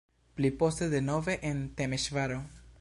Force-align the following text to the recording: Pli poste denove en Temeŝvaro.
Pli 0.39 0.49
poste 0.61 0.87
denove 0.95 1.37
en 1.53 1.63
Temeŝvaro. 1.83 2.43